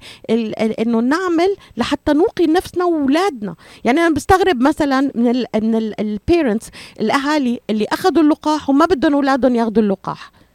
إنه 0.80 1.00
نعمل 1.00 1.56
لحتى 1.78 2.14
نوقي 2.14 2.46
نفسنا 2.46 2.86
وأولادنا. 2.86 3.56
يعني 3.84 4.00
أنا 4.00 4.10
بستغرب 4.16 4.62
مثلا 4.62 5.12
من 5.16 5.28
ال 5.28 5.46
من 5.56 5.76
ال 6.00 6.08
parents 6.08 6.68
الأهالي 7.00 7.60
اللي 7.70 7.86
أخذوا 7.92 8.24
اللقاح 8.24 8.70
وما 8.70 8.86
بدهم 8.86 9.14
أولادهم 9.14 9.56
ياخذوا 9.56 9.84
اللقاح. 9.84 9.93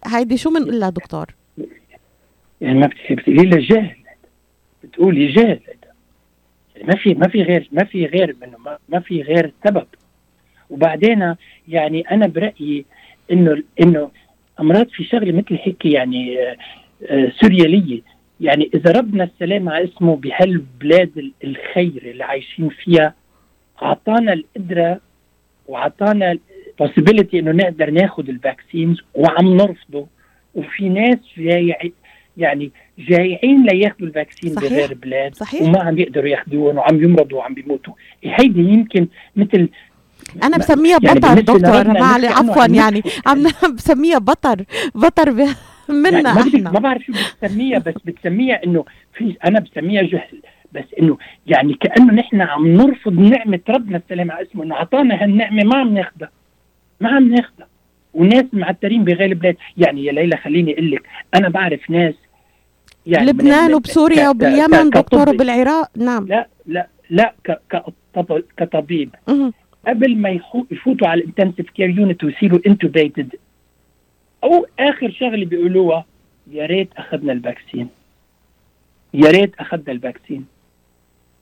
هيدي 0.06 0.36
شو 0.36 0.50
بنقول 0.50 0.80
لها 0.80 0.90
دكتور؟ 0.90 1.26
يعني 2.60 2.78
ما 2.78 2.90
بتقولي 3.10 3.42
لها 3.42 3.60
جهل. 3.60 3.96
بتقولي 4.84 5.26
جهل. 5.26 5.60
يعني 6.76 6.88
ما 6.88 6.96
في 6.96 7.14
ما 7.14 7.28
في 7.28 7.42
غير 7.42 7.68
ما 7.72 7.84
في 7.84 8.06
غير 8.06 8.36
منه. 8.42 8.58
ما, 8.58 8.78
ما 8.88 9.00
في 9.00 9.22
غير 9.22 9.52
سبب. 9.64 9.86
وبعدين 10.70 11.34
يعني 11.68 12.00
أنا 12.00 12.26
برأيي 12.26 12.84
انه 13.32 13.62
إنه 13.80 14.10
أمراض 14.60 14.88
في 14.88 15.04
شغلة 15.04 15.32
مثل 15.32 15.58
هيك 15.62 15.84
يعني 15.84 16.42
آه، 16.42 16.56
آه، 17.06 17.32
سوريالية. 17.40 18.00
يعني 18.40 18.70
إذا 18.74 18.90
ربنا 18.90 19.24
السلام 19.24 19.68
على 19.68 19.84
اسمه 19.84 20.16
بهالبلاد 20.16 21.32
الخير 21.44 22.02
اللي 22.10 22.24
عايشين 22.24 22.68
فيها 22.68 23.14
أعطانا 23.82 24.32
القدرة 24.32 25.00
وأعطانا 25.66 26.38
possibility 26.82 27.34
إنه 27.34 27.50
نقدر 27.52 27.90
ناخذ 27.90 28.28
الفاكسينز 28.28 29.00
وعم 29.14 29.56
نرفضه. 29.56 30.06
وفي 30.54 30.88
ناس 30.88 31.18
جاي 31.38 31.92
يعني 32.36 32.70
جايين 32.98 33.62
لياخذوا 33.66 34.08
الفاكسين 34.08 34.54
صحيح. 34.54 34.70
بغير 34.72 34.94
بلاد 34.94 35.34
صحيح. 35.34 35.62
وما 35.62 35.82
عم 35.82 35.98
يقدروا 35.98 36.28
ياخذوهم 36.28 36.76
وعم 36.76 37.04
يمرضوا 37.04 37.38
وعم 37.38 37.54
بيموتوا. 37.54 37.94
هيدي 38.24 38.60
يمكن 38.60 39.08
مثل 39.36 39.68
أنا 40.42 40.58
بسميها 40.58 40.98
يعني 41.02 41.20
بطر 41.20 41.40
دكتور 41.40 42.00
معلي 42.00 42.26
عفوا 42.26 42.66
يعني. 42.66 43.02
عم 43.26 43.42
بسميها 43.76 44.18
بطر 44.18 44.64
بطر 44.94 45.30
منا 45.88 46.20
يعني 46.20 46.40
إحنا. 46.40 46.70
ما 46.70 46.78
بعرف 46.80 47.02
شو 47.02 47.12
بتسميها 47.12 47.78
بس 47.78 47.94
بتسميها 48.04 48.64
إنه 48.64 48.84
في 49.14 49.36
أنا 49.44 49.60
بسميها 49.60 50.02
جهل 50.02 50.42
بس 50.72 50.84
إنه 51.00 51.18
يعني 51.46 51.74
كأنه 51.74 52.12
نحن 52.14 52.40
عم 52.40 52.68
نرفض 52.68 53.12
نعمة 53.12 53.60
ربنا 53.68 53.96
السلام 53.96 54.30
على 54.30 54.46
اسمه 54.46 54.64
إنه 54.64 54.74
أعطانا 54.74 55.22
هالنعمة 55.24 55.64
ما 55.64 55.76
عم 55.76 55.94
ناخذها 55.94 56.30
ما 57.00 57.08
عم 57.08 57.34
ناخذها 57.34 57.68
وناس 58.14 58.44
معترين 58.52 59.04
بغير 59.04 59.34
بلاد. 59.34 59.56
يعني 59.76 60.04
يا 60.04 60.12
ليلى 60.12 60.36
خليني 60.36 60.72
أقول 60.72 60.90
لك 60.90 61.02
أنا 61.34 61.48
بعرف 61.48 61.90
ناس 61.90 62.14
يعني 63.06 63.26
لبنان 63.26 63.74
وبسوريا 63.74 64.28
وباليمن 64.28 64.90
دكتور 64.90 65.28
وبالعراق 65.28 65.90
نعم. 65.96 66.26
لا 66.26 66.48
لا 66.66 66.88
لا 67.10 67.34
كطبيب. 68.56 69.14
قبل 69.86 70.16
ما 70.16 70.40
يفوتوا 70.70 71.08
على 71.08 71.20
ال 71.20 71.25
intensive 71.25 71.70
care 71.70 71.90
unit 71.90 72.24
ويصيروا 72.24 72.60
intubated 72.66 73.34
أو 74.44 74.66
آخر 74.78 75.10
شغلة 75.10 75.44
بيقولوها 75.44 76.04
يا 76.52 76.66
ريت 76.66 76.88
أخذنا 76.96 77.32
ال 77.32 77.39
vaccine. 77.39 77.88
يا 79.14 79.30
ريت 79.30 79.54
أخذنا 79.58 79.92
ال 79.92 79.98
vaccine. 79.98 80.46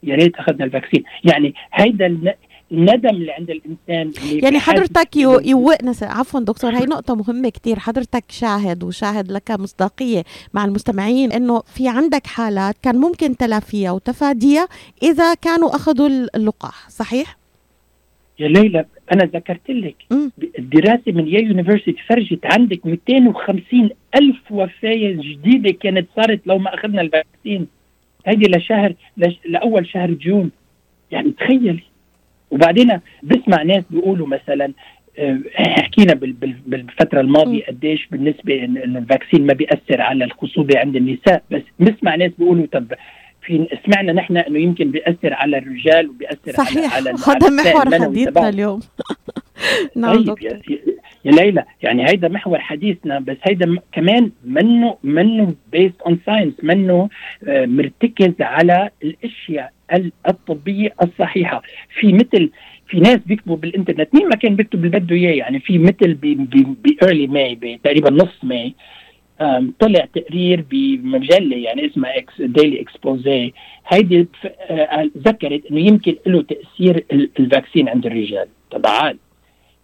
يا 0.02 0.14
ريت 0.14 0.36
أخذنا 0.36 0.64
ال 0.64 0.69
vaccine. 0.69 1.04
يعني 1.24 1.54
هيدا 1.72 2.34
الندم 2.72 3.08
اللي 3.08 3.32
عند 3.32 3.50
الإنسان 3.50 4.22
اللي 4.30 4.38
يعني 4.42 4.58
حضرتك 4.58 5.16
يوقنا 5.16 5.92
عفوا 6.02 6.40
دكتور 6.40 6.74
هي 6.74 6.84
نقطة 6.84 7.14
مهمة 7.14 7.48
كتير. 7.48 7.78
حضرتك 7.78 8.24
شاهد 8.28 8.84
وشاهد 8.84 9.32
لك 9.32 9.50
مصداقية 9.50 10.24
مع 10.54 10.64
المستمعين 10.64 11.32
إنه 11.32 11.60
في 11.60 11.88
عندك 11.88 12.26
حالات 12.26 12.76
كان 12.82 12.96
ممكن 12.96 13.36
تلافيها 13.36 13.90
وتفاديها 13.90 14.68
إذا 15.02 15.34
كانوا 15.34 15.76
أخذوا 15.76 16.08
اللقاح 16.08 16.88
صحيح؟ 16.88 17.36
يا 18.38 18.48
ليلى 18.48 18.84
أنا 19.12 19.24
ذكرت 19.24 19.70
لك. 19.70 19.96
الدراسة 20.58 21.12
من 21.12 21.28
Yale 21.28 21.40
University 21.40 22.02
فرجت 22.08 22.40
عندك 22.44 22.86
250 22.86 23.90
ألف 24.14 24.36
وفاة 24.50 25.12
جديدة 25.12 25.70
كانت 25.80 26.08
صارت 26.16 26.40
لو 26.46 26.58
ما 26.58 26.74
أخذنا 26.74 27.00
ال 27.00 27.08
vaccine. 27.08 27.66
هيدي 28.26 28.48
لشهر 28.48 28.94
لش... 29.16 29.38
لأول 29.44 29.86
شهر 29.86 30.10
June. 30.10 30.50
يعني 31.10 31.30
تخيلي. 31.30 31.82
وبعدين 32.50 33.00
بسمع 33.22 33.62
ناس 33.62 33.84
بيقولوا 33.90 34.26
مثلا 34.26 34.72
آه، 35.18 35.40
حكينا 35.54 36.14
بالفترة 36.66 37.20
الماضية 37.20 37.66
قديش 37.66 38.06
بالنسبة 38.06 38.64
انه 38.64 38.98
ال 38.98 39.04
vaccine 39.04 39.46
ما 39.46 39.52
بيأثر 39.54 40.00
على 40.00 40.24
الخصوبة 40.24 40.78
عند 40.78 40.96
النساء 40.96 41.42
بس 41.50 41.62
بسمع 41.80 42.14
ناس 42.14 42.32
بيقولوا 42.38 42.66
طب 42.72 42.92
في 43.42 43.68
سمعنا 43.86 44.12
نحن 44.12 44.36
إنه 44.36 44.58
يمكن 44.58 44.90
بيأثر 44.90 45.34
على 45.34 45.58
الرجال 45.58 46.08
وبيأثر 46.08 46.52
صحيح. 46.52 46.96
على 46.96 47.10
هذا 47.10 47.50
محور 47.50 48.00
حديثنا 48.00 48.48
اليوم. 48.48 48.80
نعم 49.96 50.24
طيب 50.24 50.75
يا, 51.26 51.30
ليلى 51.30 51.64
يعني 51.82 52.08
هيدا 52.08 52.28
محور 52.28 52.58
حديثنا 52.58 53.18
بس 53.18 53.36
هيدا 53.42 53.76
كمان 53.92 54.30
منه 54.44 54.96
منه 55.04 55.54
based 55.72 56.00
on 56.00 56.18
science 56.26 56.54
منه 56.62 57.08
آه، 57.48 57.66
مرتكز 57.66 58.32
على 58.40 58.90
الأشياء 59.04 59.72
الطبية 60.28 60.94
الصحيحة. 61.02 61.62
في 62.00 62.12
مثل 62.12 62.50
في 62.88 63.00
ناس 63.00 63.18
بيكتبوا 63.26 63.56
بالإنترنت 63.56 64.14
مين 64.14 64.28
ما 64.28 64.36
كان 64.36 64.56
بيكتب 64.56 64.84
اللي 64.84 64.98
بده 64.98 65.16
إياه 65.16 65.34
يعني 65.34 65.60
في 65.60 65.78
مثل 65.78 66.14
ب 66.14 66.33
early 66.33 67.26
May 67.26 67.78
تقريبا 67.84 68.10
نص 68.10 68.44
May 68.44 68.74
طلع 69.78 70.08
تقرير 70.14 70.64
بمجلة 70.70 71.56
يعني 71.56 71.86
اسمها 71.86 72.18
إكس 72.18 72.40
Daily 72.40 72.80
Exposé 72.80 73.52
هيدي 73.88 74.26
آه، 74.70 75.10
ذكرت 75.18 75.62
إنه 75.70 75.80
يمكن 75.80 76.16
له 76.26 76.42
تأثير 76.42 77.04
ال 77.40 77.46
vaccine 77.46 77.88
عند 77.88 78.06
الرجال. 78.06 78.48
طبعا 78.70 79.14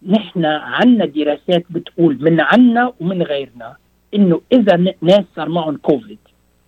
نحن 0.07 0.45
عنا 0.45 1.05
دراسات 1.05 1.65
بتقول 1.69 2.17
من 2.21 2.39
عنا 2.41 2.93
ومن 2.99 3.23
غيرنا 3.23 3.75
إنه 4.15 4.41
إذا 4.53 4.75
ناس 5.01 5.23
صار 5.35 5.49
معهم 5.49 5.77
كوفيد 5.77 6.17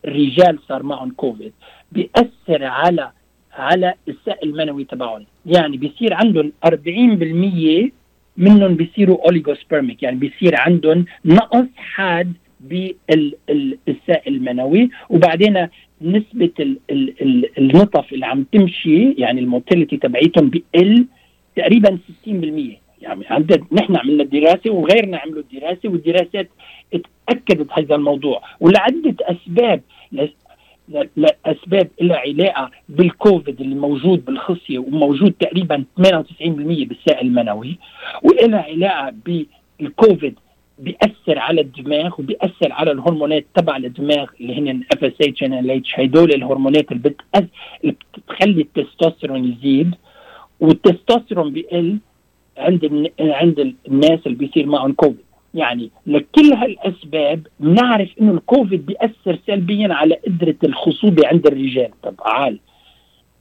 الرجال 0.06 0.60
صار 0.68 0.84
معهم 0.84 1.12
كوفيد 1.12 1.54
بيأثر 1.92 2.64
على 2.64 3.12
على 3.54 3.94
السائل 4.08 4.50
المنوي 4.50 4.84
تبعهم. 4.84 5.26
يعني 5.46 5.78
بيصير 5.78 6.14
عندهم 6.14 6.52
40% 6.66 7.92
منهم 8.38 8.76
بيصيروا 8.76 9.26
oligospermic 9.26 10.04
يعني 10.04 10.16
بيصير 10.18 10.56
عندهم 10.60 11.06
نقص 11.26 11.68
حاد 11.76 12.34
بالسائل 12.60 14.36
المنوي. 14.36 14.90
وبعدين 15.10 15.68
نسبة 16.02 16.52
ال 16.60 16.78
ال 16.90 17.22
ال 17.22 17.58
النطف 17.58 18.14
اللي 18.14 18.26
عم 18.26 18.44
تمشي 18.44 19.12
يعني 19.12 19.42
ال 19.42 19.48
motility 19.48 19.98
تبعيتهم 19.98 20.50
بقل 20.50 21.06
تقريبا 21.56 21.98
60% 22.28 22.85
يعني 23.06 23.26
عندنا 23.30 23.66
نحن 23.72 23.96
عملنا 23.96 24.24
الدراسة 24.24 24.72
وغيرنا 24.72 25.18
عملوا 25.18 25.44
الدراسة 25.52 25.90
والدراسات 25.90 26.50
اتأكدت 26.94 27.68
هذا 27.72 27.96
الموضوع 27.96 28.42
ولعدة 28.60 29.16
أسباب 29.22 29.82
لأسباب 31.18 31.88
لها 32.02 32.18
علاقة 32.18 32.72
بالكوفيد 32.90 33.62
اللي 33.62 33.76
موجود 33.76 34.26
بالخصية 34.26 34.80
وموجود 34.80 35.32
تقريبا 35.32 35.84
98% 36.00 36.04
بالسائل 36.42 37.28
المنوي 37.28 37.78
ولها 38.24 38.62
علاقة 38.62 39.14
بالكوفيد 39.80 40.36
بيأثر 40.80 41.40
على 41.40 41.62
الدماغ 41.62 42.14
وبيأثر 42.20 42.72
على 42.72 42.92
الهرمونات 42.92 43.46
تبع 43.56 43.78
الدماغ 43.78 44.26
اللي 44.42 44.60
هن 44.60 44.84
FSH 44.94 45.14
and 45.22 45.44
LH 45.44 46.00
هدول 46.00 46.34
الهرمونات 46.34 46.92
اللي. 46.92 47.16
اللي 47.84 47.96
بتخلي 48.28 48.62
التستوستيرون 48.62 49.46
يزيد 49.54 49.96
والتستوستيرون 50.60 51.54
بيقل 51.54 51.98
عند 52.58 53.12
عند 53.20 53.76
الناس 53.88 54.20
اللي 54.26 54.38
بيصير 54.38 54.66
معهم 54.66 54.92
كوفيد 54.92 55.26
يعني 55.54 55.90
لكل 56.08 56.54
هالأسباب 56.54 57.48
بنعرف 57.60 58.10
إنه 58.22 58.32
الكوفيد 58.32 58.86
بيأثر 58.86 59.40
سلبيا 59.48 59.94
على 59.94 60.16
قدرة 60.28 60.56
الخصوبة 60.64 61.28
عند 61.28 61.48
الرجال. 61.48 61.90
طب 62.04 62.16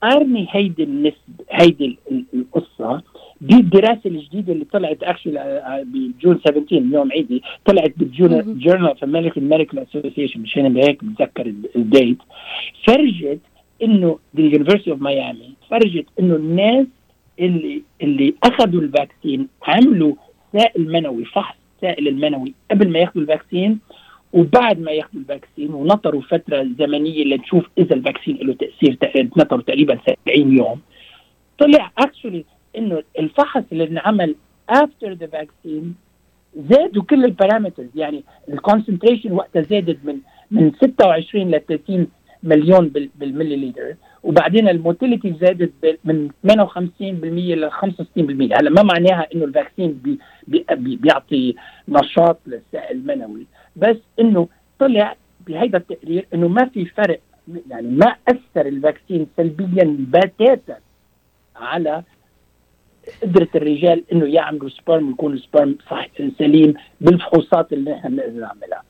أرمي 0.05 0.47
هيدي 0.51 0.83
النسبة 0.83 1.45
هيدي 1.51 1.99
القصة 2.35 3.03
دي 3.41 3.55
الدراسة 3.55 4.01
الجديدة 4.07 4.53
اللي 4.53 4.65
طلعت 4.65 5.03
actually 5.03 5.41
آه، 5.41 5.43
آه، 5.43 5.83
ب 5.83 5.94
June 5.94 6.41
17 6.47 6.77
اليوم 6.79 7.13
هيدي 7.13 7.43
طلعت 7.65 7.93
بال 7.97 8.17
Journal 8.17 8.89
of 8.89 9.05
American 9.05 9.49
Medical 9.49 9.79
Association 9.79 10.41
مشان 10.41 10.77
هيك 10.77 11.05
بتذكر 11.05 11.55
ال 11.77 11.85
date 11.85 12.19
فرجت 12.87 13.41
إنه 13.83 14.19
بال 14.35 14.44
University 14.44 14.91
of 14.91 15.03
Miami 15.03 15.53
فرجت 15.71 16.07
إنه 16.21 16.37
الناس 16.37 16.87
اللي 17.41 17.83
اللي 18.03 18.35
أخذوا 18.45 18.81
ال 18.81 18.89
vaccine 18.89 19.49
عملوا 19.63 20.15
سائل 20.53 20.89
منوي 20.93 21.25
فحص 21.25 21.57
السائل 21.77 22.09
المنوي 22.09 22.55
قبل 22.71 22.91
ما 22.91 22.99
ياخذوا 22.99 23.23
ال 23.23 23.30
vaccine 23.30 23.79
وبعد 24.33 24.81
ما 24.81 24.91
ياخذوا 24.91 25.21
ال 25.21 25.27
vaccine 25.27 25.75
ونطروا 25.75 26.21
فترة 26.23 26.69
زمنية 26.79 27.25
لنشوف 27.25 27.65
إذا 27.79 27.95
ال 27.95 28.00
vaccine 28.00 28.37
له 28.37 28.55
تأثير 28.55 28.99
نطروا 29.37 29.63
تقريبا 29.63 29.99
70 30.27 30.57
يوم. 30.59 30.81
طلع 31.59 31.93
actually 31.99 32.45
إنه 32.79 33.03
الفحص 33.19 33.63
اللي 33.73 33.85
انعمل 33.89 34.35
after 34.69 35.13
the 35.13 35.27
vaccine 35.27 35.95
زادوا 36.57 37.03
كل 37.03 37.25
ال 37.25 37.30
parameters 37.30 37.89
يعني 37.95 38.25
ال 38.49 38.55
concentration 38.55 39.33
وقتها 39.33 39.63
زادت 39.63 39.99
من 40.05 40.19
من 40.51 40.73
26 40.73 41.51
ل 41.51 41.61
30 41.69 42.07
مليون 42.43 42.89
بالملي 43.17 43.57
لتر 43.57 43.95
وبعدين 44.25 44.69
ال 44.69 44.76
motility 44.76 45.35
زادت 45.41 45.99
من 46.05 46.31
58% 46.49 46.53
ل 47.01 47.71
65% 47.71 47.79
هلا 48.19 48.71
ما 48.71 48.83
معناها 48.83 49.27
إنه 49.35 49.45
ال 49.45 49.51
vaccine 49.51 49.93
بي 49.93 50.19
بي 50.49 50.97
بيعطي 50.97 51.55
نشاط 51.89 52.39
للسائل 52.47 52.97
المنوي. 52.97 53.47
بس 53.77 53.97
إنه 54.21 54.49
طلع 54.79 55.17
بهذا 55.47 55.77
التقرير 55.79 56.27
إنه 56.35 56.49
ما 56.49 56.69
في 56.69 56.85
فرق 56.85 57.21
يعني 57.71 57.89
ما 57.89 58.17
أثر 58.29 58.67
ال 58.67 58.74
vaccine 58.74 59.27
سلبيا 59.37 59.97
بتاتا 59.99 60.77
على 61.57 62.03
قدرة 63.23 63.49
الرجال 63.55 64.05
إنه 64.13 64.27
يعملوا 64.27 64.69
sperm 64.69 65.09
ويكونوا 65.09 65.39
sperm 65.39 65.77
صح 65.91 66.07
سليم 66.39 66.75
بالفحوصات 67.01 67.73
اللي 67.73 67.91
نحن 67.91 68.09
بنقدر 68.09 68.41
نعملها. 68.41 68.83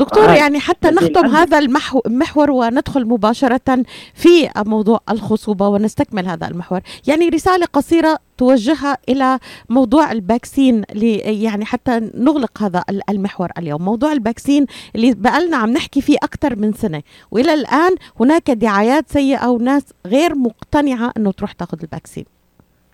دكتور 0.00 0.28
آه. 0.28 0.34
يعني 0.34 0.60
حتى 0.60 0.90
نختم 0.90 1.26
هذا 1.26 1.58
المحور 2.06 2.50
وندخل 2.50 3.04
مباشرة 3.06 3.84
في 4.14 4.50
موضوع 4.66 5.00
الخصوبة 5.10 5.68
ونستكمل 5.68 6.26
هذا 6.26 6.48
المحور. 6.48 6.80
يعني 7.08 7.28
رسالة 7.28 7.66
قصيرة 7.66 8.18
توجهها 8.38 8.98
إلى 9.08 9.38
موضوع 9.70 10.12
الباكسين 10.12 10.82
يعني 11.24 11.64
حتى 11.64 12.10
نغلق 12.14 12.62
هذا 12.62 12.84
المحور 13.10 13.48
اليوم. 13.58 13.84
موضوع 13.84 14.12
ال 14.12 14.19
vaccine 14.19 14.66
اللي 14.94 15.14
بقالنا 15.14 15.56
عم 15.56 15.70
نحكي 15.70 16.00
فيه 16.00 16.16
أكثر 16.22 16.56
من 16.56 16.72
سنة. 16.72 17.02
وإلى 17.30 17.54
الآن 17.54 17.94
هناك 18.20 18.50
دعايات 18.50 19.10
سيئة 19.10 19.48
وناس 19.48 19.84
غير 20.06 20.34
مقتنعة 20.34 21.12
أنه 21.16 21.32
تروح 21.32 21.52
تاخذ 21.52 21.78
ال 21.82 21.88
vaccine 21.88 22.33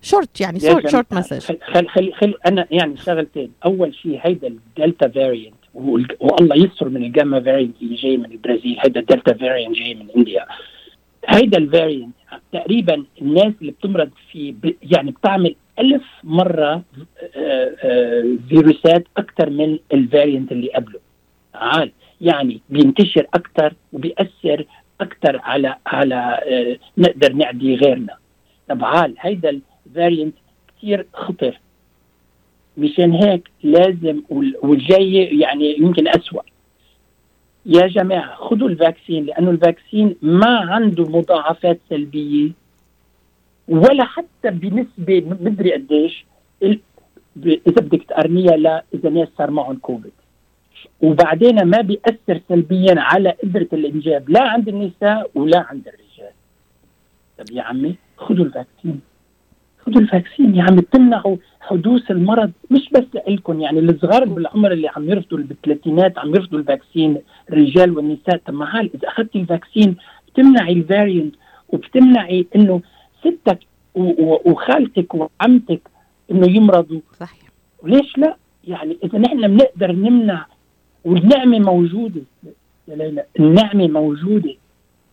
short 0.02 0.40
يعني 0.40 0.60
short 0.60 0.88
short 0.88 1.14
message. 1.14 1.56
خل 1.62 1.88
خل 1.88 2.12
خل 2.12 2.34
أنا 2.46 2.66
يعني 2.70 2.96
شغلتين. 2.96 3.52
أول 3.64 3.94
شيء 3.94 4.18
هيدا 4.22 4.48
ال 4.48 4.58
delta 4.58 5.08
variant 5.08 5.54
والله 5.74 6.56
يستر 6.56 6.88
من 6.88 7.04
ال 7.04 7.10
gamma 7.10 7.40
variant 7.40 7.74
اللي 7.82 7.94
جاي 7.94 8.16
من 8.16 8.32
البرازيل. 8.32 8.76
هيدا 8.80 9.00
ال 9.00 9.06
delta 9.06 9.34
variant 9.34 9.76
جاي 9.76 9.94
من 9.94 10.06
India. 10.16 10.46
هيدا 11.28 11.58
ال 11.58 11.65
variant 11.65 12.14
تقريبا 12.52 13.04
الناس 13.22 13.52
اللي 13.60 13.72
بتمرض 13.72 14.10
في 14.32 14.54
يعني 14.82 15.10
بتعمل 15.10 15.54
ألف 15.78 16.02
مرة 16.24 16.72
آه، 16.72 16.82
آه، 17.84 18.36
فيروسات 18.48 19.04
أكثر 19.16 19.50
من 19.50 19.78
ال 19.92 20.00
variant 20.00 20.52
اللي 20.52 20.68
قبله. 20.72 21.00
عال 21.54 21.92
يعني 22.20 22.60
بينتشر 22.70 23.26
أكثر 23.34 23.74
وبيأثر 23.92 24.64
أكثر 25.00 25.40
على 25.42 25.76
على 25.86 26.40
آه، 26.46 26.78
نقدر 26.98 27.32
نعدي 27.32 27.74
غيرنا. 27.74 28.16
طب 28.68 28.84
عال 28.84 29.14
هيدا 29.18 29.60
variant 29.94 30.34
كثير 30.68 31.06
خطر. 31.12 31.60
مشان 32.78 33.12
هيك 33.12 33.50
لازم 33.62 34.22
والجاي 34.62 35.14
يعني 35.40 35.78
يمكن 35.78 36.08
أسوأ. 36.08 36.42
يا 37.66 37.86
جماعة 37.86 38.34
خذوا 38.34 38.68
ال 38.68 38.75
vaccine 38.75 39.24
لأنه 39.24 39.50
ال 39.50 39.59
vaccine 39.59 40.16
ما 40.22 40.58
عنده 40.58 41.04
مضاعفات 41.04 41.80
سلبية 41.90 42.50
ولا 43.68 44.04
حتى 44.04 44.50
بنسبة 44.50 45.20
مدري 45.40 45.72
قديش 45.72 46.24
إذا 46.62 46.80
بدك 47.66 48.02
تقارنيها 48.02 48.56
لا 48.56 48.84
إذا 48.94 49.10
ناس 49.10 49.28
صار 49.38 49.50
معهم 49.50 49.76
كوفيد. 49.76 50.12
وبعدين 51.00 51.64
ما 51.64 51.80
بيأثر 51.80 52.40
سلبيا 52.48 52.94
على 52.96 53.30
قدرة 53.30 53.68
الإنجاب 53.72 54.30
لا 54.30 54.42
عند 54.42 54.68
النساء 54.68 55.30
ولا 55.34 55.58
عند 55.58 55.88
الرجال. 55.88 56.32
طب 57.38 57.50
يا 57.50 57.62
عمي 57.62 57.94
خذوا 58.16 58.44
ال 58.44 58.51
vaccine. 58.51 59.00
خذوا 59.90 60.02
ال 60.02 60.09
vaccine 60.09 60.54
يا 60.54 60.62
عم 60.62 60.80
تمنعوا 60.80 61.36
حدوث 61.60 62.10
المرض 62.10 62.52
مش 62.70 62.88
بس 62.92 63.04
لكم 63.28 63.60
يعني 63.60 63.80
الصغار 63.80 64.24
بالعمر 64.24 64.72
اللي 64.72 64.88
عم 64.96 65.10
يرفضوا 65.10 65.38
بالثلاثينات 65.38 66.18
عم 66.18 66.34
يرفضوا 66.34 66.58
ال 66.58 66.66
vaccine 66.66 67.18
الرجال 67.52 67.96
والنساء. 67.96 68.36
طب 68.46 68.54
عال 68.54 68.90
إذا 68.94 69.08
أخذتي 69.08 69.38
ال 69.40 69.47
vaccine 69.47 69.96
بتمنعي 70.28 70.72
ال 70.72 70.80
variant 70.80 71.34
وبتمنعي 71.68 72.46
إنه 72.56 72.80
ستك 73.20 73.58
وخالتك 74.44 75.14
وعمتك 75.14 75.80
إنه 76.30 76.50
يمرضوا؟ 76.56 77.00
صحيح. 77.20 77.48
ليش 77.84 78.18
لا؟ 78.18 78.36
يعني 78.68 78.96
إذا 79.04 79.18
نحن 79.18 79.56
بنقدر 79.56 79.92
نمنع 79.92 80.46
والنعمة 81.04 81.58
موجودة 81.58 82.22
يا 82.88 82.96
ليلى 82.96 83.24
النعمة 83.40 83.88
موجودة. 83.88 84.54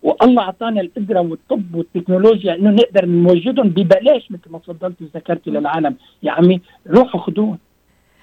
والله 0.04 0.42
اعطانا 0.42 0.82
القدرة 0.82 1.20
والطب 1.20 1.76
والتكنولوجيا 1.76 2.56
إنه 2.56 2.70
نقدر 2.70 3.06
نوجدهم 3.06 3.70
ببلاش 3.70 4.32
مثل 4.32 4.50
ما 4.50 4.60
تفضلت 4.60 5.02
وذكرتي 5.02 5.50
للعالم. 5.50 5.96
يا 6.24 6.32
عمي 6.32 6.62
روحوا 6.88 7.22
خذوهم 7.22 7.58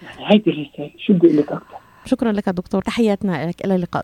يعني 0.02 0.34
هيدي 0.34 0.50
الرساله 0.50 0.90
شو 0.98 1.12
بدي 1.12 1.26
أقول 1.26 1.38
لك 1.38 1.52
أكثر 1.52 1.76
شكرا 2.04 2.32
لك 2.32 2.48
دكتور. 2.48 2.82
تحياتنا 2.82 3.46
لك 3.48 3.64
إلى 3.64 3.74
اللقاء. 3.74 4.02